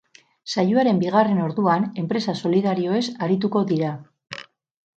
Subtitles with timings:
[0.53, 3.95] Saioaren bigarren orduan enpresa solidarioez arituko dira.